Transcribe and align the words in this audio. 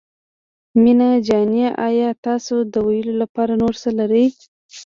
مينه 0.81 1.09
جانې 1.27 1.65
آيا 1.87 2.09
تاسو 2.25 2.55
د 2.73 2.75
ويلو 2.87 3.13
لپاره 3.21 3.53
نور 3.61 3.73
څه 3.81 3.89
لرئ. 3.99 4.25